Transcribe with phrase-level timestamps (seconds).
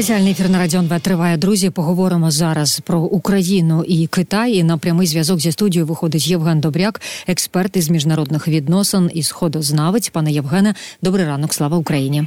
[0.00, 1.36] Спеціальний ефір на Радіон 2 триває.
[1.36, 4.52] Друзі, поговоримо зараз про Україну і Китай.
[4.52, 10.08] І На прямий зв'язок зі студією виходить Євген Добряк, експерт із міжнародних відносин і сходознавець.
[10.08, 12.26] Пане Євгене, добрий ранок, слава Україні.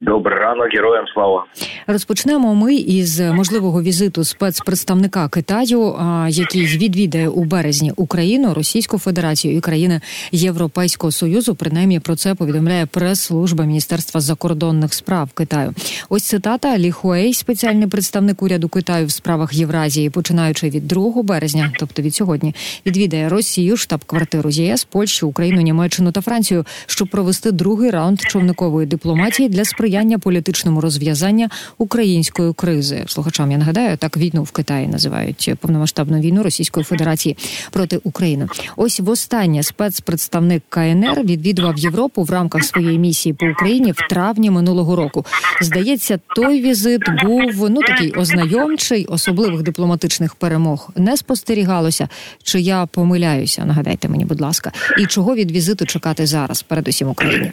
[0.00, 1.44] Добрий ранок, героям слава
[1.86, 2.54] розпочнемо.
[2.54, 5.96] Ми із можливого візиту спецпредставника Китаю,
[6.28, 10.00] який відвідає у березні Україну, Російську Федерацію і країни
[10.32, 11.54] Європейського союзу.
[11.54, 15.74] Принаймні про це повідомляє прес-служба Міністерства закордонних справ Китаю.
[16.08, 21.72] Ось цитата Лі Хуей, спеціальний представник уряду Китаю в справах Євразії, починаючи від 2 березня,
[21.78, 22.54] тобто від сьогодні,
[22.86, 29.48] відвідає Росію, штаб-квартиру ЄС, Польщу, Україну, Німеччину та Францію, щоб провести другий раунд човникової дипломатії
[29.48, 33.04] для сприяння сприяння політичному розв'язання української кризи.
[33.06, 37.36] Слухачам я нагадаю, так війну в Китаї називають повномасштабну війну Російської Федерації
[37.70, 38.46] проти України.
[38.76, 44.96] Ось востаннє спецпредставник КНР відвідував Європу в рамках своєї місії по Україні в травні минулого
[44.96, 45.26] року.
[45.60, 52.08] Здається, той візит був ну такий ознайомчий, особливих дипломатичних перемог не спостерігалося.
[52.42, 53.64] Чи я помиляюся?
[53.64, 57.52] Нагадайте мені, будь ласка, і чого від візиту чекати зараз, передусім Україні.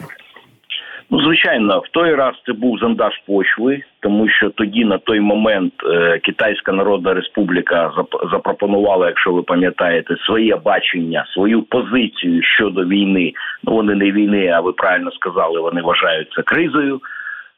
[1.10, 5.72] Ну, звичайно, в той раз це був зондаж почви, тому що тоді на той момент
[5.84, 7.92] е, Китайська Народна Республіка
[8.32, 13.32] запропонувала, якщо ви пам'ятаєте, своє бачення, свою позицію щодо війни.
[13.64, 17.00] Ну вони не війни, а ви правильно сказали, вони вважають кризою.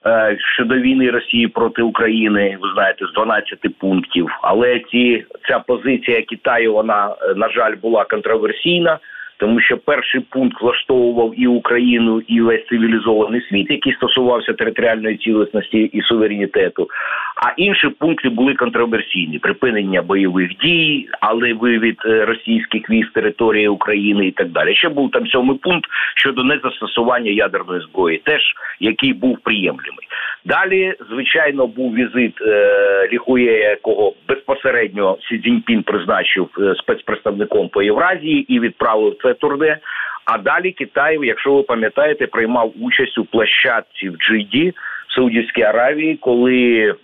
[0.07, 4.29] Е, щодо війни Росії проти України, ви знаєте, з 12 пунктів.
[4.43, 8.99] Але ці ця позиція Китаю, вона е, на жаль була контроверсійна
[9.39, 15.79] тому що перший пункт влаштовував і Україну, і весь цивілізований світ, який стосувався територіальної цілісності
[15.79, 16.89] і суверенітету.
[17.37, 24.27] А інші пункти були контроверсійні: припинення бойових дій, але вивід е, російських військ території України
[24.27, 24.75] і так далі.
[24.75, 28.43] Ще був там сьомий пункт щодо незастосування ядерної зброї, теж
[28.81, 30.09] який був приємлемий.
[30.45, 38.55] Далі, звичайно, був візит е, Ліхує, якого безпосередньо Сі Цзіньпін призначив е, спецпредставником по Євразії
[38.55, 39.79] і відправив це турне.
[40.25, 44.75] А далі Китай, якщо ви пам'ятаєте, приймав участь у площадці в Джиді
[45.09, 46.95] в Саудівській Аравії, коли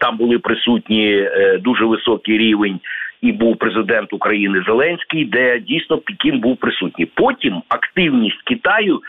[0.00, 2.80] там були присутні е, дуже високий рівень.
[3.22, 7.06] І був президент України Зеленський, де дійсно Пекін був присутній.
[7.06, 9.00] Потім активність Китаю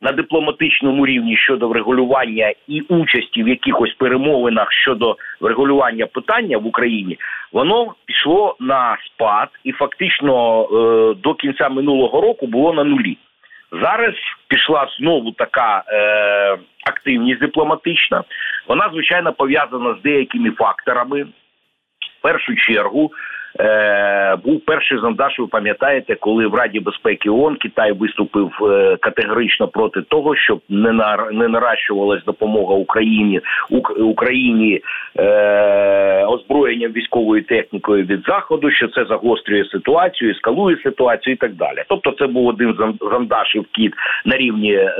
[0.00, 7.18] на дипломатичному рівні щодо врегулювання і участі в якихось перемовинах щодо врегулювання питання в Україні,
[7.52, 13.18] воно пішло на спад, і фактично е, до кінця минулого року було на нулі.
[13.82, 14.14] Зараз
[14.48, 18.22] пішла знову така е, активність дипломатична.
[18.68, 21.22] Вона звичайно пов'язана з деякими факторами.
[22.18, 23.10] В першу чергу
[23.60, 29.68] Е, був перший зондаж, ви пам'ятаєте, коли в Раді безпеки ООН Китай виступив е, категорично
[29.68, 33.40] проти того, щоб не на не наращувалась допомога Україні
[33.98, 34.80] Україні
[35.18, 41.84] е, озброєнням військовою технікою від заходу, що це загострює ситуацію, ескалує ситуацію і так далі.
[41.88, 43.92] Тобто, це був один зондашів кіт
[44.24, 44.92] на рівні е,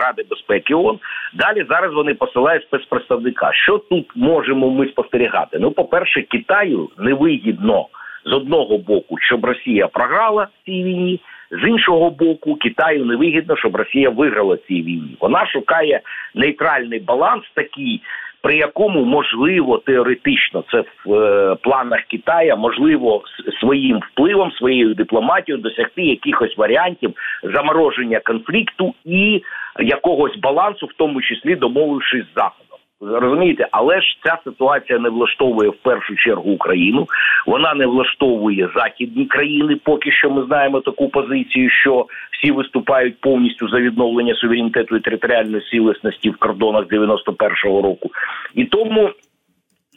[0.00, 0.98] Ради безпеки ООН.
[1.34, 3.52] Далі зараз вони посилають спецпредставника.
[3.52, 5.58] Що тут можемо ми спостерігати?
[5.60, 7.86] Ну, по перше, Китаю не вигідно вигідно
[8.24, 11.20] з одного боку, щоб Росія програла в цій війні.
[11.50, 15.16] З іншого боку, Китаю не вигідно, щоб Росія виграла цій війні.
[15.20, 16.00] Вона шукає
[16.34, 18.02] нейтральний баланс, такий,
[18.42, 23.22] при якому можливо теоретично це в е, планах Китая можливо
[23.60, 29.42] своїм впливом, своєю дипломатією досягти якихось варіантів замороження конфлікту і
[29.80, 32.69] якогось балансу, в тому числі домовившись з заходом.
[33.00, 37.06] Розумієте, але ж ця ситуація не влаштовує в першу чергу Україну.
[37.46, 39.76] Вона не влаштовує західні країни.
[39.84, 45.62] Поки що ми знаємо таку позицію, що всі виступають повністю за відновлення суверенітету і територіальної
[45.70, 48.10] цілісності в кордонах 91-го року,
[48.54, 49.10] і тому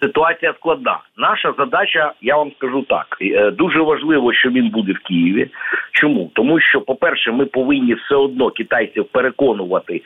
[0.03, 0.99] ситуація складна.
[1.17, 5.47] Наша задача, я вам скажу так, е, дуже важливо, що він буде в Києві.
[5.91, 10.01] Чому тому, що, по перше, ми повинні все одно китайців переконувати,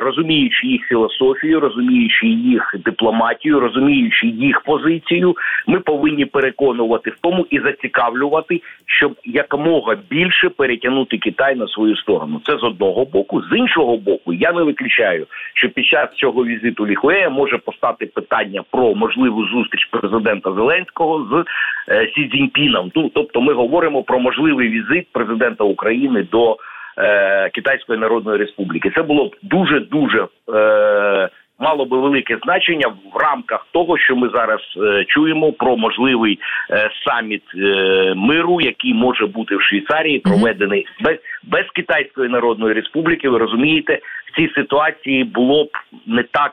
[0.00, 5.36] розуміючи їх філософію, розуміючи їх дипломатію, розуміючи їх позицію,
[5.66, 12.40] ми повинні переконувати в тому і зацікавлювати, щоб якомога більше перетягнути Китай на свою сторону.
[12.46, 16.86] Це з одного боку, з іншого боку, я не виключаю, що під час цього візиту
[16.86, 21.44] Ліхуея може постати питання про можливу зустріч президента Зеленського з
[21.92, 22.90] е, Сі Цзіньпіном.
[23.14, 26.56] Тобто, ми говоримо про можливий візит президента України до
[27.00, 28.90] е, Китайської Народної Республіки.
[28.94, 30.26] Це було б дуже дуже.
[30.54, 31.28] Е,
[31.60, 36.38] Мало би велике значення в рамках того, що ми зараз е, чуємо про можливий
[36.70, 43.28] е, саміт е, миру, який може бути в Швейцарії, проведений без без Китайської Народної Республіки.
[43.28, 43.98] Ви розумієте,
[44.32, 45.68] в цій ситуації було б
[46.06, 46.52] не так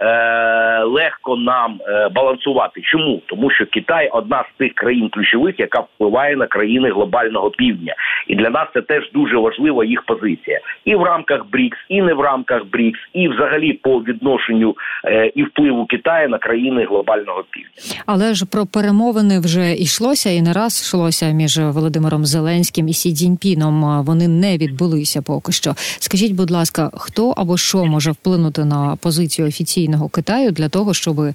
[0.00, 2.80] е, легко нам е, балансувати.
[2.80, 7.94] Чому тому, що Китай одна з тих країн ключових, яка впливає на країни глобального півдня,
[8.28, 12.14] і для нас це теж дуже важлива їх позиція, і в рамках БРІКС, і не
[12.14, 18.02] в рамках БРІКС, і взагалі по відношенню е, і впливу Китаю на країни глобального півдня.
[18.06, 23.12] Але ж про перемовини вже йшлося і не раз йшлося між Володимиром Зеленським і Сі
[23.12, 24.04] Цзіньпіном.
[24.04, 25.70] Вони не відбулися поки що.
[25.76, 31.20] Скажіть, будь ласка, хто або що може вплинути на позицію офіційного Китаю для того, щоб
[31.20, 31.34] е,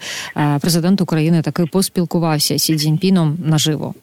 [0.61, 3.93] президент України таки поспілкувався з Сі Цзіньпіном наживо?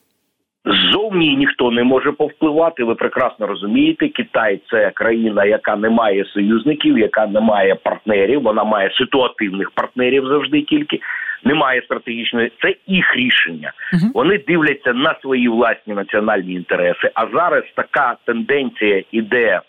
[0.64, 2.84] Зовні ніхто не може повпливати.
[2.84, 8.42] Ви прекрасно розумієте, Китай це країна, яка не має союзників, яка не має партнерів.
[8.42, 11.00] Вона має ситуативних партнерів завжди тільки
[11.44, 12.52] немає стратегічної.
[12.62, 13.72] Це їх рішення.
[13.94, 14.12] Uh-huh.
[14.14, 17.10] Вони дивляться на свої власні національні інтереси.
[17.14, 19.60] А зараз така тенденція іде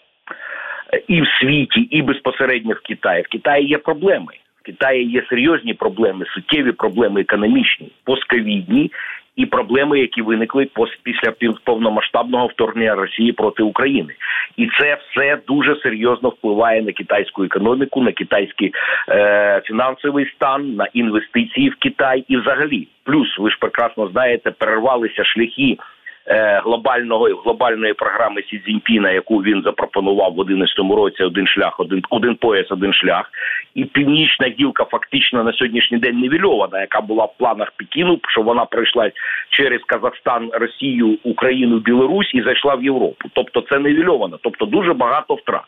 [1.08, 3.22] і в світі, і безпосередньо в Китаї.
[3.22, 4.34] В Китаї є проблеми.
[4.62, 8.92] В Китаї є серйозні проблеми, суттєві проблеми економічні, постковідні
[9.36, 10.68] і проблеми, які виникли
[11.04, 11.34] після
[11.64, 14.14] повномасштабного вторгнення Росії проти України,
[14.58, 18.74] і це все дуже серйозно впливає на китайську економіку, на китайський
[19.10, 22.88] е, фінансовий стан, на інвестиції в Китай і взагалі.
[23.04, 25.78] Плюс ви ж прекрасно знаєте, перервалися шляхи.
[26.28, 31.24] Е, глобального глобальної програми Сі Цзіньпіна, яку він запропонував в 11 році.
[31.24, 33.32] Один шлях, один один пояс, один шлях,
[33.76, 38.66] і північна гілка фактично на сьогоднішній день невільована, яка була в планах Пекіну, що вона
[38.66, 39.12] пройшла
[39.50, 43.30] через Казахстан, Росію, Україну, Білорусь і зайшла в Європу.
[43.34, 45.64] Тобто це невільовано, тобто дуже багато втрат.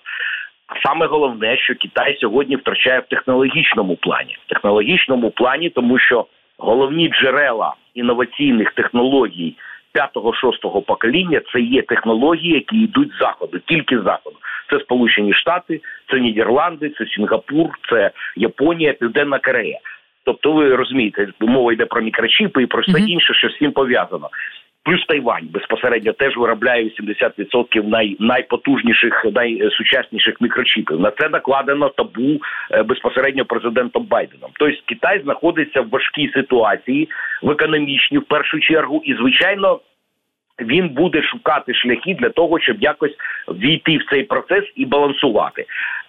[0.68, 6.26] А саме головне, що Китай сьогодні втрачає в технологічному плані, в технологічному плані, тому що
[6.58, 9.56] головні джерела інноваційних технологій
[9.94, 14.36] п'ятого-шостого покоління це є технології, які йдуть з заходу, тільки з заходу.
[14.70, 15.82] Це Сполучені Штати,
[16.12, 19.80] це Нідерланди, це Сінгапур, це Японія, Південна Корея.
[20.26, 24.30] Тобто, ви розумієте, мова йде про мікрочіпи і про все інше, що з цим пов'язано.
[24.84, 31.00] Плюс Тайвань безпосередньо теж виробляє 80% най, найпотужніших, найсучасніших мікрочіпів.
[31.00, 32.40] На це накладено табу
[32.72, 34.52] е, безпосередньо президентом Байденом.
[34.60, 37.10] Тобто Китай знаходиться в важкій ситуації
[37.42, 39.80] в економічній в першу чергу, і звичайно.
[40.60, 43.16] Він буде шукати шляхи для того, щоб якось
[43.48, 45.66] війти в цей процес і балансувати.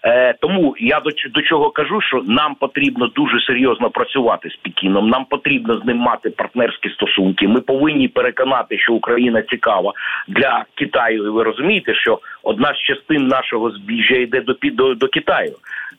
[0.06, 5.08] Е, Тому я до до чого кажу, що нам потрібно дуже серйозно працювати з Пекіном.
[5.08, 7.48] Нам потрібно з ним мати партнерські стосунки.
[7.48, 9.92] Ми повинні переконати, що Україна цікава
[10.28, 11.26] для Китаю.
[11.26, 15.52] І ви розумієте, що одна з частин нашого збіжжя йде до до, до Китаю.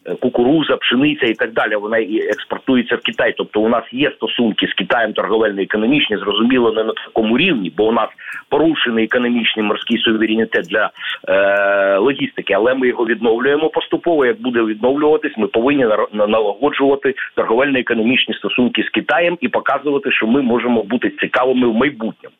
[0.05, 1.75] Е, кукуруза, пшениця і так далі.
[1.75, 3.33] Вона і експортується в Китай.
[3.37, 7.91] Тобто, у нас є стосунки з Китаєм торговельно-економічні, зрозуміло, не на такому рівні, бо у
[7.91, 8.09] нас
[8.49, 10.89] порушений економічний морський суверенітет для
[11.27, 13.94] е, логістики, але ми його відновлюємо поступово.
[14.25, 20.83] Як буде відновлюватись, ми повинні налагоджувати торговельно-економічні стосунки з Китаєм і показувати, що ми можемо
[20.83, 22.35] бути цікавими в майбутньому.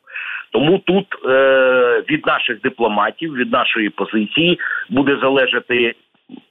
[0.50, 4.58] Тому тут е, від наших дипломатів, від нашої позиції
[4.90, 5.94] буде залежати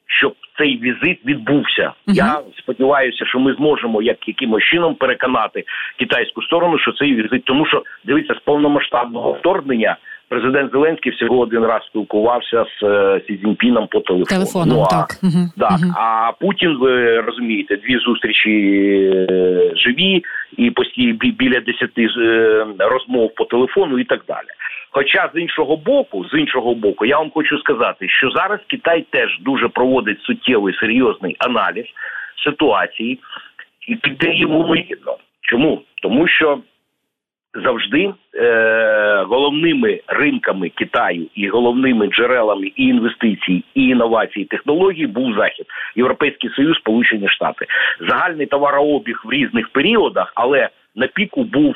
[0.07, 1.91] щоб цей візит відбувся.
[2.07, 2.13] Uh-huh.
[2.13, 5.63] Я сподіваюся, що ми зможемо як якимось чином переконати
[5.99, 9.97] китайську сторону, що цей візит, тому що дивіться з повномасштабного вторгнення.
[10.30, 14.25] Президент Зеленський всього один раз спілкувався з е, Сі Цзіньпіном по телефону.
[14.25, 15.19] Телефоном, ну, а, так.
[15.24, 15.50] Угу.
[15.60, 15.80] так.
[15.83, 15.94] Угу.
[15.98, 18.51] А Путін, ви розумієте, дві зустрічі
[19.30, 20.24] е, живі
[20.57, 24.48] і постійно біля десяти е, розмов по телефону і так далі.
[24.91, 29.39] Хоча з іншого боку, з іншого боку, я вам хочу сказати, що зараз Китай теж
[29.41, 31.86] дуже проводить суттєвий серйозний аналіз
[32.44, 33.20] ситуації,
[33.88, 35.17] і піде йому вигідно.
[35.41, 35.82] Чому?
[36.01, 36.60] Тому що
[37.63, 45.35] завжди е, головними ринками Китаю і головними джерелами і інвестицій, і інновацій, і технологій був
[45.35, 47.65] захід, європейський союз, Сполучені Штати,
[48.09, 51.75] загальний товарообіг в різних періодах, але на піку був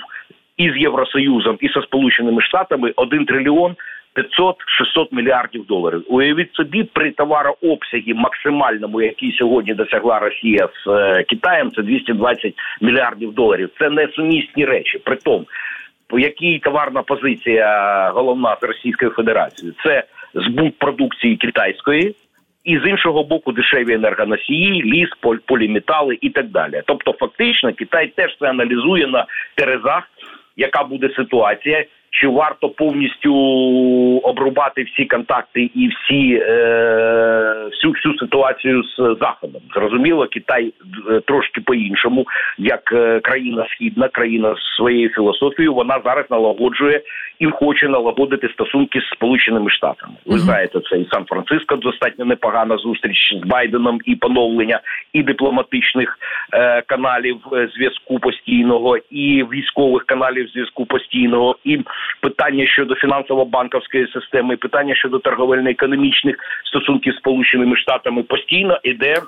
[0.57, 3.75] і з Євросоюзом, і зі Сполученими Штатами 1 трильйон
[4.16, 6.04] 500-600 мільярдів доларів.
[6.08, 13.34] Уявіть собі, при товарообсягі максимальному, який сьогодні досягла Росія з е, Китаєм, це 220 мільярдів
[13.34, 13.70] доларів.
[13.80, 14.98] Це несумісні речі.
[14.98, 15.46] При тому,
[16.13, 22.16] якій товарна позиція головна з Російською Федерацією, це збут продукції китайської.
[22.63, 25.10] І з іншого боку, дешеві енергоносії, ліс,
[25.46, 26.82] поліметали і так далі.
[26.86, 29.25] Тобто, фактично, Китай теж це аналізує на
[29.56, 30.04] терезах
[30.60, 33.34] яка буде ситуація, чи варто повністю
[34.24, 39.62] обрубати всі контакти і всі е, всю всю ситуацію з заходом.
[39.74, 40.74] Зрозуміло, Китай
[41.10, 42.25] е, трошки по-іншому,
[42.58, 47.01] як е, країна східна, країна з своєю філософією, вона зараз налагоджує
[47.39, 50.13] і хоче налагодити стосунки з Сполученими Штатами.
[50.25, 50.39] Ви mm-hmm.
[50.39, 54.79] знаєте, це і Сан-Франциско достатньо непогана зустріч з Байденом і поновлення
[55.13, 56.19] і дипломатичних
[56.53, 61.79] е, каналів е, зв'язку постійного, і військових каналів зв'язку постійного, і
[62.22, 69.22] питання щодо фінансово-банковської системи, і питання щодо торговельно-економічних стосунків з Сполученими Штатами постійно іде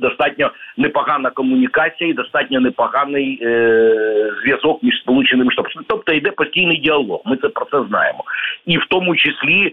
[0.00, 5.84] достатньо непогана комунікація і достатньо непоганий е, зв'язок між сполученими штатами.
[5.88, 7.22] Тобто йде постійний діалог.
[7.24, 8.24] Ми це про це знаємо,
[8.66, 9.72] і в тому числі.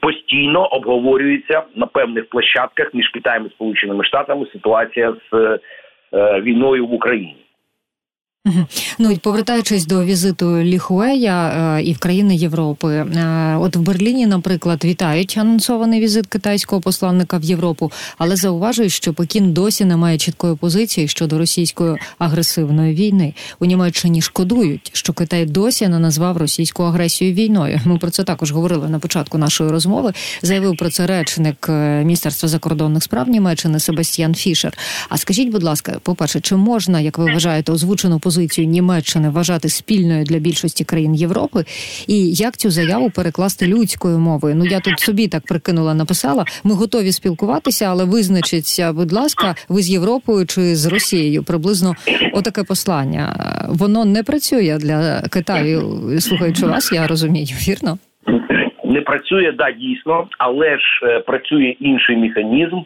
[0.00, 5.58] Постійно обговорюється на певних площадках між Китаєм і Сполученими Штатами ситуація з
[6.14, 7.45] е, війною в Україні.
[8.98, 11.48] Ну і повертаючись до візиту Ліхуея
[11.78, 17.38] е, і в країни Європи, е, от в Берліні, наприклад, вітають анонсований візит китайського посланника
[17.38, 23.34] в Європу, але зауважують, що Пекін досі не має чіткої позиції щодо російської агресивної війни.
[23.60, 27.80] У Німеччині шкодують, що Китай досі не назвав російську агресію війною.
[27.84, 30.12] Ми про це також говорили на початку нашої розмови.
[30.42, 34.78] Заявив про це речник е, міністерства закордонних справ Німеччини Себастьян Фішер.
[35.08, 38.35] А скажіть, будь ласка, по перше, чи можна, як ви вважаєте, озвучену позицію?
[38.36, 41.64] Позицію Німеччини вважати спільною для більшості країн Європи,
[42.08, 44.54] і як цю заяву перекласти людською мовою?
[44.54, 46.44] Ну я тут собі так прикинула, написала.
[46.64, 51.42] Ми готові спілкуватися, але визначиться, будь ласка, ви з Європою чи з Росією?
[51.42, 51.94] Приблизно
[52.32, 53.24] отаке послання.
[53.68, 55.80] Воно не працює для Китаю.
[56.20, 57.98] Слухаючи вас, я розумію, вірно.
[58.84, 62.76] Не працює да дійсно, але ж е, працює інший механізм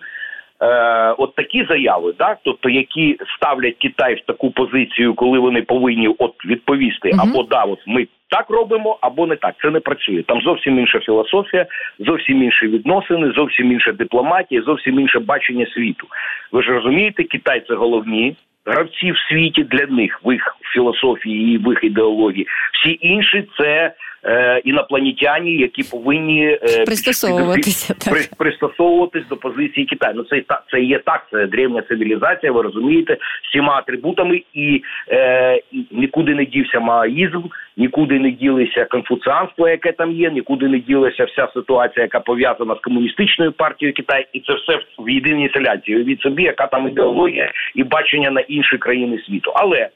[0.63, 6.09] е, от такі заяви, так тобто які ставлять Китай в таку позицію, коли вони повинні
[6.19, 9.55] от відповісти, uh або да, от ми так робимо, або не так.
[9.63, 10.23] Це не працює.
[10.23, 11.67] Там зовсім інша філософія,
[11.99, 16.07] зовсім інші відносини, зовсім інша дипломатія, зовсім інше бачення світу.
[16.53, 18.37] Ви ж розумієте, Китай це головні.
[18.67, 22.47] Гравці в світі для них в їх філософії і в їх ідеології.
[22.73, 23.93] Всі інші це
[24.25, 30.15] е, інопланетяні, які повинні е, пристосовуватися при, пристосовуватись до позиції Китаю.
[30.17, 31.27] Ну це це є так.
[31.33, 32.53] Це древня цивілізація.
[32.53, 33.17] Ви розумієте,
[33.49, 37.43] всіма атрибутами, і, е, і нікуди не дівся маоїзм,
[37.77, 42.81] нікуди не ділися конфуціанство, яке там є, нікуди не ділася вся ситуація, яка пов'язана з
[42.81, 45.95] комуністичною партією Китаю, і це все в єдиній селянці.
[45.95, 49.89] Від собі, яка там ідеологія і бачення на інші країни світу, але.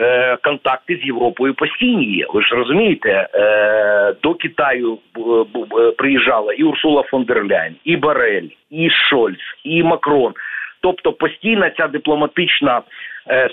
[0.00, 2.26] Е, контакти з Європою постійні є.
[2.34, 8.48] Ви ж розумієте, е, до Китаю е, приїжджала і Урсула фон дер Ляйн, і Барель,
[8.70, 10.32] і Шольц, і Макрон.
[10.80, 12.82] Тобто постійна ця дипломатична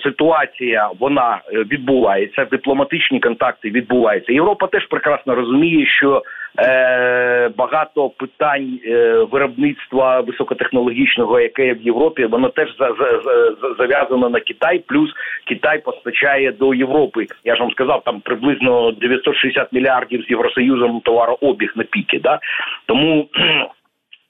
[0.02, 4.32] ситуація вона відбувається, дипломатичні контакти відбуваються.
[4.32, 6.22] Європа теж прекрасно розуміє, що
[6.58, 13.22] е, багато питань е, виробництва високотехнологічного, яке є в Європі, воно теж за, за,
[13.62, 14.82] за, зав'язано на Китай.
[14.86, 15.10] Плюс
[15.46, 17.26] Китай постачає до Європи.
[17.44, 22.20] Я ж вам сказав, там приблизно 960 мільярдів з євросоюзом товарообіг на піки.
[22.22, 22.38] Да?
[22.86, 23.28] Тому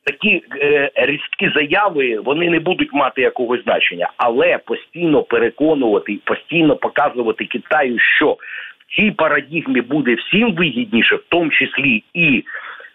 [0.09, 7.45] такі е, різкі заяви вони не будуть мати якогось значення, але постійно переконувати, постійно показувати
[7.45, 12.45] Китаю, що в цій парадігмі буде всім вигідніше, в тому числі і.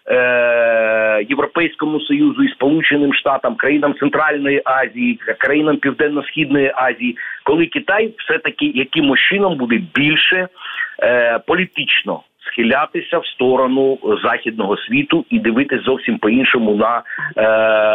[0.06, 8.38] Е, Європейському союзу і Сполученим Штатам, країнам Центральної Азії, країнам Південно-Східної Азії, коли Китай все
[8.38, 10.48] таки якимось чином буде більше
[11.02, 17.02] е, політично схилятися в сторону західного світу і дивитися зовсім по іншому на
[17.36, 17.42] е,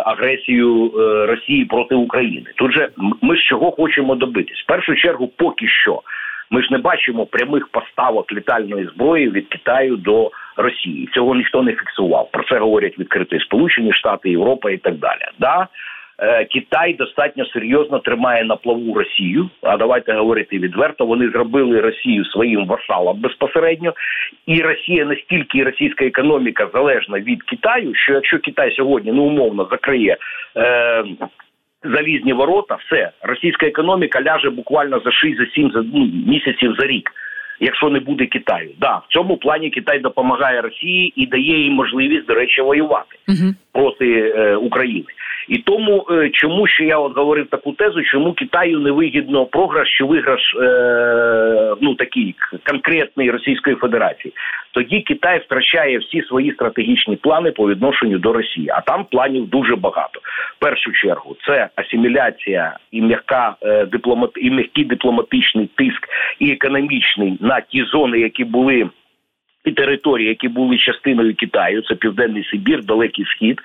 [0.05, 2.51] агресію е, Росії проти України.
[2.55, 2.89] Тут же
[3.21, 6.01] ми з чого хочемо добитись в першу чергу, поки що.
[6.51, 11.09] Ми ж не бачимо прямих поставок літальної зброї від Китаю до Росії.
[11.13, 12.31] Цього ніхто не фіксував.
[12.31, 15.21] Про це говорять відкриті Сполучені Штати, Європа і так далі.
[15.39, 15.67] Да,
[16.53, 19.49] Китай достатньо серйозно тримає на плаву Росію.
[19.61, 21.05] А давайте говорити відверто.
[21.05, 23.93] Вони зробили Росію своїм васалом безпосередньо,
[24.45, 29.67] і Росія настільки і російська економіка залежна від Китаю, що якщо Китай сьогодні ну умовно
[29.71, 30.17] закриє.
[30.57, 31.03] Е,
[31.83, 36.87] Залізні ворота, все російська економіка ляже буквально за 6 за 7 за ну, місяців за
[36.87, 37.11] рік,
[37.59, 38.69] якщо не буде Китаю.
[38.79, 43.53] Да, в цьому плані Китай допомагає Росії і дає їй можливість, до речі, воювати uh
[43.73, 45.05] проти е, України.
[45.49, 49.97] І тому е, чому ще я от говорив таку тезу, чому Китаю не вигідно програш
[49.97, 52.35] чи виграш е, ну такий
[52.65, 54.33] конкретний Російської Федерації.
[54.71, 59.75] Тоді Китай втрачає всі свої стратегічні плани по відношенню до Росії, а там планів дуже
[59.75, 60.19] багато.
[60.57, 66.07] В першу чергу це асиміляція і м'яка е, дипломат і м'який дипломатичний тиск
[66.39, 68.89] і економічний на ті зони, які були
[69.65, 73.61] і території, які були частиною Китаю, це Південний Сибір, Далекий Схід,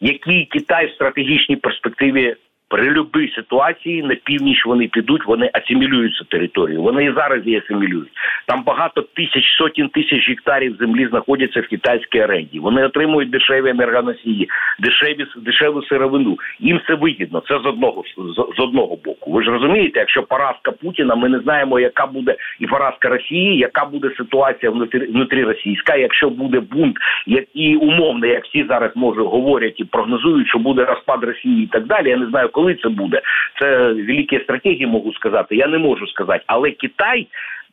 [0.00, 2.36] які Китай в стратегічній перспективі
[2.68, 6.82] При любій ситуації на північ вони підуть, вони асимілюються територію.
[6.82, 8.08] Вони і зараз її асимілюють.
[8.46, 12.58] Там багато тисяч, сотень тисяч гектарів землі знаходяться в китайській аренді.
[12.58, 16.38] Вони отримують дешеві енергоносії, дешеві дешеву сировину.
[16.60, 17.42] Їм це вигідно.
[17.48, 19.32] Це з одного з, з одного боку.
[19.32, 23.84] Ви ж розумієте, якщо поразка Путіна, ми не знаємо, яка буде і поразка Росії, яка
[23.84, 25.96] буде ситуація внутрі, внутрі російська.
[25.96, 26.96] Якщо буде бунт,
[27.26, 31.66] як і умовно, як всі зараз може говорять і прогнозують, що буде розпад Росії і
[31.66, 32.08] так далі.
[32.08, 33.20] Я не знаю коли це буде.
[33.60, 35.56] Це великі стратегії можу сказати.
[35.56, 37.26] Я не можу сказати, але Китай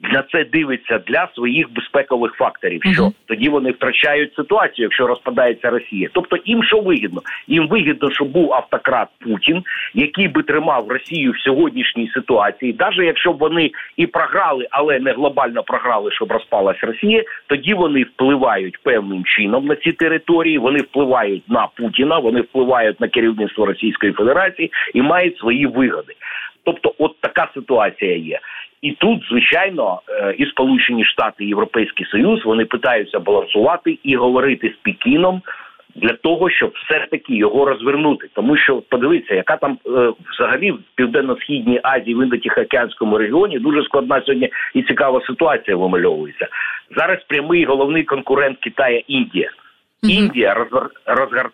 [0.03, 2.81] на це дивиться для своїх безпекових факторів.
[2.83, 3.13] Що uh-huh.
[3.25, 6.09] тоді вони втрачають ситуацію, якщо розпадається Росія.
[6.13, 7.21] Тобто їм що вигідно?
[7.47, 13.33] Їм вигідно, щоб був автократ Путін, який би тримав Росію в сьогоднішній ситуації, навіть якщо
[13.33, 17.23] б вони і програли, але не глобально програли, щоб розпалась Росія.
[17.47, 20.57] Тоді вони впливають певним чином на ці території.
[20.57, 26.13] Вони впливають на Путіна, вони впливають на керівництво Російської Федерації і мають свої вигоди.
[26.63, 28.39] Тобто, от така ситуація є.
[28.83, 34.73] І тут, звичайно, е, і Сполучені Штати і Європейський Союз вони питаються балансувати і говорити
[34.79, 35.41] з Пекіном
[35.95, 38.29] для того, щоб все таки його розвернути.
[38.33, 44.21] Тому що подивіться, яка там е, взагалі в південно-східній Азії, в Індотихоокеанському регіоні дуже складна
[44.25, 46.47] сьогодні і цікава ситуація вимальовується.
[46.97, 49.51] Зараз прямий головний конкурент Китая Індія.
[50.03, 50.67] Індія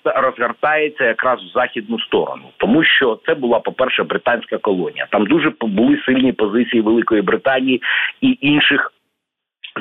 [0.03, 5.07] розгортається якраз в західну сторону, тому що це була, по перше, британська колонія.
[5.11, 7.81] Там дуже були сильні позиції Великої Британії
[8.21, 8.91] і інших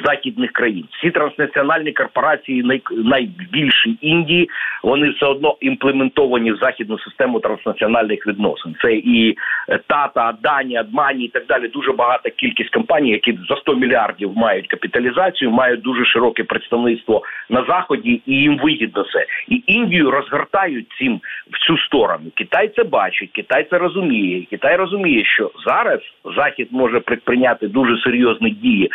[0.05, 0.85] західних країн.
[0.99, 4.51] Всі транснаціональні корпорації, най, найбільші Індії,
[4.83, 8.77] вони все одно імплементовані в західну систему транснаціональних відносин.
[8.83, 9.37] Це і
[9.69, 11.69] е, Тата, Дані, Адмані і так далі.
[11.69, 17.65] Дуже багата кількість компаній, які за 100 мільярдів мають капіталізацію, мають дуже широке представництво на
[17.65, 19.27] заході, і їм вигідно це.
[19.49, 22.31] І Індію розгортають цим в цю сторону.
[22.35, 24.47] Китай це бачить, Китай це розуміє.
[24.51, 26.01] Китай розуміє, що зараз
[26.37, 28.91] Захід може прийняти дуже серйозні дії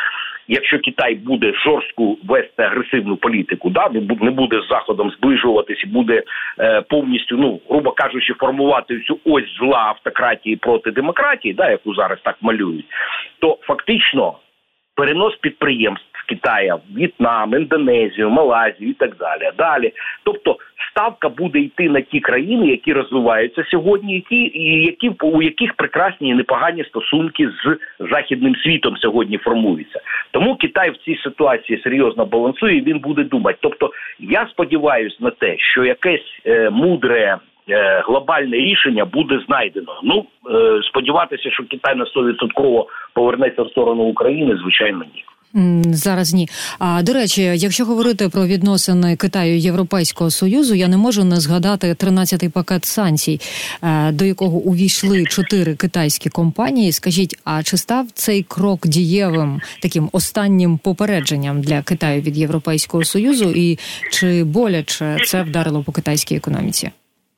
[0.47, 3.89] якщо Китай буде жорстку вести агресивну політику, да
[4.21, 6.23] не буде з заходом зближуватись буде
[6.59, 12.19] е, повністю, ну грубо кажучи, формувати цю ось зла автократії проти демократії, да яку зараз
[12.23, 12.85] так малюють,
[13.39, 14.33] то фактично
[14.95, 19.51] перенос підприємств Китая, В'єтнам, Індонезію, Малайзію і так далі.
[19.57, 19.91] Далі,
[20.23, 20.57] тобто
[20.91, 26.29] ставка буде йти на ті країни, які розвиваються сьогодні, які і які у яких прекрасні
[26.29, 27.77] і непогані стосунки з
[28.11, 29.99] західним світом сьогодні формуються.
[30.31, 32.77] Тому Китай в цій ситуації серйозно балансує.
[32.77, 33.57] і Він буде думати.
[33.61, 37.37] Тобто, я сподіваюся на те, що якесь е, мудре.
[37.69, 39.99] Е, глобальне рішення буде знайдено.
[40.03, 45.23] Ну е, сподіватися, що Китай на 100% повернеться в сторону України, звичайно, ні.
[45.91, 46.49] Зараз ні.
[46.79, 51.39] А до речі, якщо говорити про відносини Китаю і Європейського союзу, я не можу не
[51.39, 53.41] згадати 13-й пакет санкцій,
[53.81, 56.91] е, до якого увійшли чотири китайські компанії.
[56.91, 63.51] Скажіть, а чи став цей крок дієвим таким останнім попередженням для Китаю від Європейського союзу,
[63.51, 63.79] і
[64.11, 66.91] чи боляче це вдарило по китайській економіці?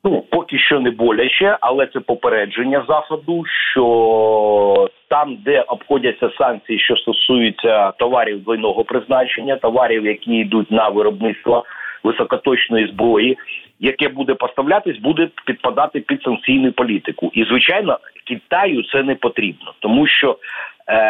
[0.06, 6.96] Ну поки що не боляче, але це попередження заходу, що там, де обходяться санкції, що
[6.96, 11.64] стосуються товарів двойного призначення, товарів, які йдуть на виробництво
[12.04, 13.38] високоточної зброї,
[13.80, 17.30] яке буде поставлятись, буде підпадати під санкційну політику.
[17.34, 20.38] І звичайно, Китаю це не потрібно, тому що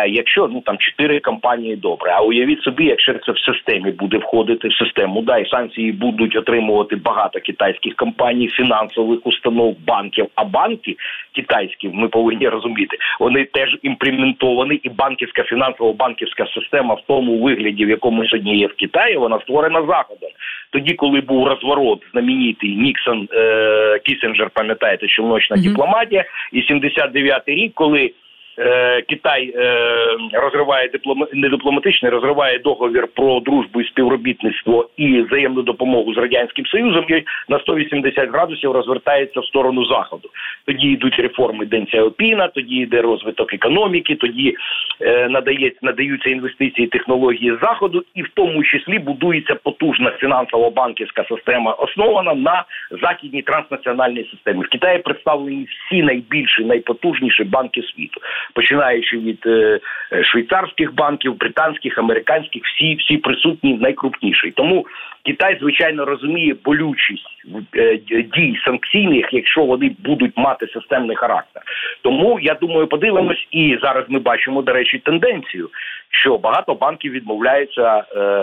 [0.08, 4.68] якщо ну там чотири компанії добре, а уявіть собі, якщо це в системі буде входити
[4.68, 10.26] в систему, да і санкції будуть отримувати багато китайських компаній, фінансових установ, банків.
[10.34, 10.96] А банки
[11.34, 17.88] китайські, ми повинні розуміти, вони теж імплементовані, і банківська фінансово-банківська система в тому вигляді, в
[17.88, 20.30] якому сьогодні є в Китаї, вона створена заходом.
[20.70, 25.68] Тоді, коли був розворот, знаменитий Ніксон е, Кісінджер, пам'ятаєте, що ночна mm-hmm.
[25.68, 28.12] дипломатія, і 79-й рік, коли
[28.58, 29.86] Е, Китай е,
[30.32, 31.26] розриває диплом...
[31.32, 37.24] не дипломатичний, розриває договір про дружбу і співробітництво і взаємну допомогу з радянським союзом і
[37.48, 40.28] на 180 градусів розвертається в сторону заходу.
[40.66, 44.56] Тоді йдуть реформи Ден Сяопіна, тоді йде розвиток економіки, тоді
[45.00, 52.34] е, надається надаються інвестиції, технології заходу, і в тому числі будується потужна фінансово-банківська система, основана
[52.34, 52.64] на
[53.02, 54.64] західній транснаціональній системі.
[54.64, 58.20] В Китаї представлені всі найбільші найпотужніші банки світу
[58.54, 59.80] починаючи від е,
[60.24, 64.50] швейцарських банків, британських, американських, всі всі присутні найкрупніші.
[64.50, 64.86] Тому
[65.26, 67.44] Китай звичайно розуміє болючість
[67.76, 67.98] е,
[68.36, 71.62] дій санкційних, якщо вони будуть мати системний характер.
[72.02, 75.68] Тому я думаю, подивимось, і зараз ми бачимо до речі тенденцію,
[76.10, 78.02] що багато банків відмовляються е,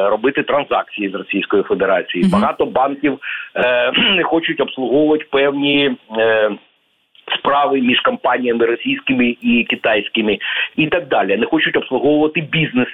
[0.09, 2.29] робити транзакції з Російською Федерацією.
[2.31, 3.19] Багато банків
[3.55, 5.91] е, не хочуть обслуговувати певні.
[6.17, 6.51] Е,
[7.39, 10.37] справи між компаніями російськими і китайськими,
[10.75, 11.37] і так далі.
[11.37, 12.87] Не хочуть обслуговувати бізнес.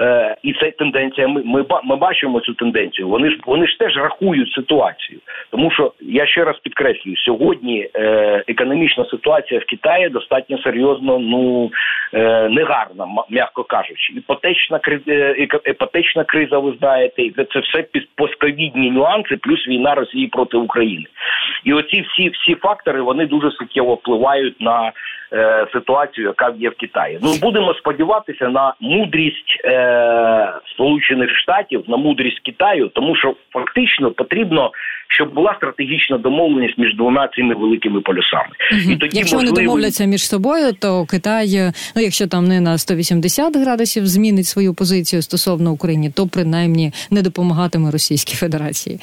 [0.00, 1.28] Е, І це тенденція.
[1.28, 3.08] Ми ми ми бачимо цю тенденцію.
[3.08, 5.18] Вони ж вони ж теж рахують ситуацію,
[5.50, 11.70] тому що я ще раз підкреслюю, сьогодні е, економічна ситуація в Китаї достатньо серйозно, ну
[12.14, 14.12] е, негарна, м'яко кажучи.
[14.16, 17.84] Іпотечна е, іпотечна криза, ви знаєте, і це все
[18.16, 21.06] постковідні нюанси, плюс війна Росії проти України.
[21.64, 24.92] І оці всі всі фактори вони дуже суттєво впливають на
[25.32, 27.18] е, ситуацію, яка є в Китаї.
[27.22, 34.70] Ну будемо сподіватися на мудрість е, Сполучених Штатів, на мудрість Китаю, тому що фактично потрібно.
[35.14, 38.92] Щоб була стратегічна домовленість між двома цими великими полюсами, угу.
[38.92, 39.54] і тоді якщо можливо...
[39.54, 41.46] вони домовляться між собою, то Китай,
[41.96, 47.22] ну якщо там не на 180 градусів змінить свою позицію стосовно України, то принаймні не
[47.22, 49.00] допомагатиме Російській Федерації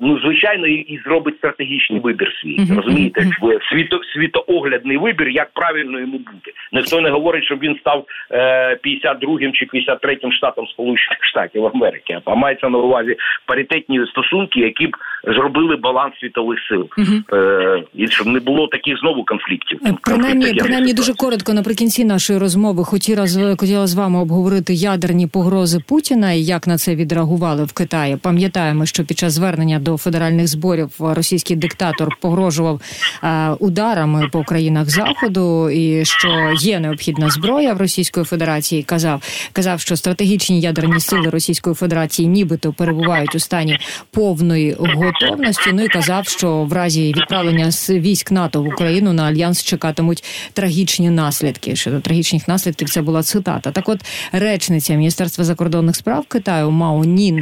[0.00, 2.58] ну звичайно і, і зробить стратегічний вибір свій.
[2.58, 2.76] Mm-hmm.
[2.76, 3.26] Розумієте,
[3.72, 6.52] світо світооглядний вибір, як правильно йому бути.
[6.72, 12.34] Ніхто не говорить, щоб він став е, 52-м чи 53-м штатом Сполучених Штатів Америки, а
[12.34, 17.36] мається на увазі паритетні стосунки, які б зробили баланс світових сил, mm-hmm.
[17.36, 19.80] е, і щоб не було таких знову конфліктів.
[19.86, 25.26] Е, принаймні, принаймні дуже коротко наприкінці нашої розмови хотіла з хотіла з вами обговорити ядерні
[25.26, 28.16] погрози Путіна і як на це відреагували в Китаї.
[28.22, 32.80] Пам'ятаємо, що під час звернення до до федеральних зборів російський диктатор погрожував
[33.24, 38.82] е, ударами по країнах заходу, і що є необхідна зброя в Російської Федерації.
[38.82, 39.22] Казав,
[39.52, 43.78] казав, що стратегічні ядерні сили Російської Федерації, нібито перебувають у стані
[44.10, 45.70] повної готовності.
[45.72, 51.10] Ну і казав, що в разі відправлення військ НАТО в Україну на альянс чекатимуть трагічні
[51.10, 51.76] наслідки.
[51.76, 53.70] Щодо трагічних наслідків це була цитата.
[53.70, 54.00] Так, от
[54.32, 57.40] речниця Міністерства закордонних справ Китаю Мао Нін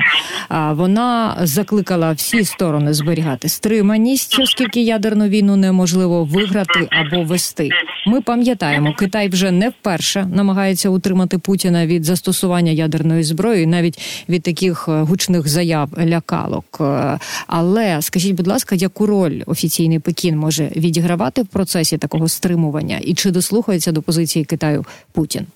[0.79, 7.69] вона закликала всі всі сторони зберігати стриманість, оскільки ядерну війну неможливо виграти або вести.
[8.07, 14.43] Ми пам'ятаємо, Китай вже не вперше намагається утримати Путіна від застосування ядерної зброї, навіть від
[14.43, 16.65] таких е, гучних заяв лякалок.
[16.81, 22.99] Е, але скажіть, будь ласка, яку роль офіційний Пекін може відігравати в процесі такого стримування,
[23.03, 25.47] і чи дослухається до позиції Китаю Путін?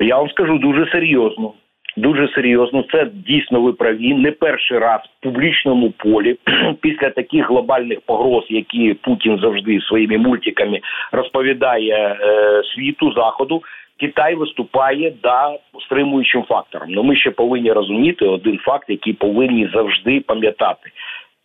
[0.00, 1.52] Я вам скажу дуже серйозно.
[1.96, 4.14] Дуже серйозно, це дійсно ви праві.
[4.14, 6.36] Не перший раз в публічному полі
[6.80, 10.80] після таких глобальних погроз, які Путін завжди своїми мультиками
[11.12, 13.62] розповідає е, світу заходу.
[14.00, 16.88] Китай виступає да стримуючим фактором.
[16.90, 20.90] Ну ми ще повинні розуміти один факт, який повинні завжди пам'ятати: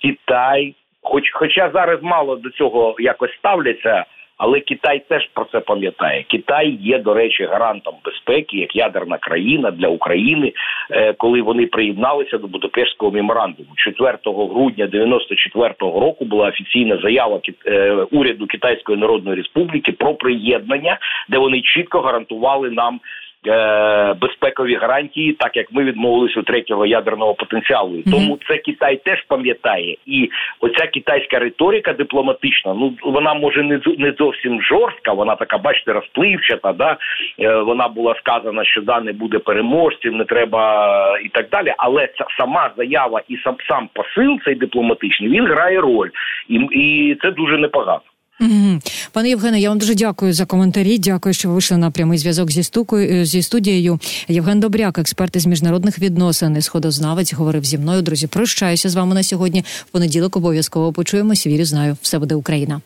[0.01, 4.05] Китай, хоч, хоча зараз мало до цього якось ставляться.
[4.37, 6.25] Але Китай теж про це пам'ятає.
[6.27, 10.53] Китай є, до речі, гарантом безпеки як ядерна країна для України,
[10.91, 13.69] е, коли вони приєдналися до Будапештського меморандуму.
[13.75, 20.97] 4 грудня 94-го року була офіційна заява е, уряду Китайської Народної Республіки про приєднання,
[21.29, 22.99] де вони чітко гарантували нам
[24.21, 27.95] безпекові гарантії, так як ми відмовилися у третього ядерного потенціалу.
[27.95, 28.11] Mm-hmm.
[28.11, 34.13] Тому це Китай теж пам'ятає, і оця китайська риторика дипломатична, ну вона може не не
[34.17, 36.73] зовсім жорстка, вона така, бачите, розпливчата.
[36.73, 36.97] Да
[37.39, 41.73] е, вона була сказана, що да не буде переможців, не треба і так далі.
[41.77, 46.09] Але ця сама заява і сам сам посил цей дипломатичний він грає роль,
[46.47, 48.01] і, і це дуже непогано.
[49.11, 50.97] Пане Євгене, я вам дуже дякую за коментарі.
[50.97, 53.99] Дякую, що ви вийшли на прямий зв'язок зі стукою зі студією.
[54.27, 58.01] Євген Добряк, експерт із міжнародних відносин і сходознавець, говорив зі мною.
[58.01, 59.65] Друзі, прощаюся з вами на сьогодні.
[59.85, 61.47] В понеділок обов'язково почуємось.
[61.47, 62.81] Вірю, знаю, все буде Україна.